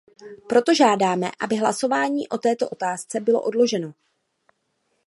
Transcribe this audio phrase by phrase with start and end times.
[0.49, 3.93] Proto žádáme, aby hlasování o této otázce bylo odloženo.